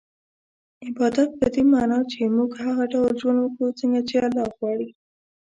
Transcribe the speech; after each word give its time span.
عبادت 0.87 1.29
په 1.39 1.47
دې 1.53 1.63
مانا 1.71 1.99
چي 2.11 2.21
موږ 2.35 2.51
هغه 2.65 2.83
ډول 2.93 3.11
ژوند 3.21 3.39
وکړو 3.41 3.77
څنګه 3.79 3.99
چي 4.09 4.15
الله 4.27 4.45
غواړي 4.57 4.89